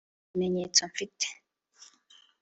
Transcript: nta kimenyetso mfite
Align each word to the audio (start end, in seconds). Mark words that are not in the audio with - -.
nta 0.03 0.19
kimenyetso 0.29 0.81
mfite 0.91 1.27